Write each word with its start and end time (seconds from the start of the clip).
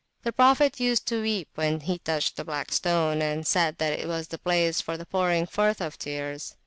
The 0.23 0.31
Prophet 0.33 0.79
used 0.79 1.05
to 1.09 1.21
weep 1.21 1.49
when 1.53 1.81
he 1.81 1.99
touched 1.99 2.35
the 2.35 2.43
Black 2.43 2.71
Stone, 2.71 3.21
and 3.21 3.45
said 3.45 3.77
that 3.77 3.93
it 3.99 4.07
was 4.07 4.29
the 4.29 4.39
place 4.39 4.81
for 4.81 4.97
the 4.97 5.05
pouring 5.05 5.45
forth 5.45 5.79
of 5.79 5.99
tears. 5.99 6.55